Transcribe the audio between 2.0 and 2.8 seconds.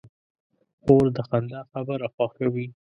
خوښوي.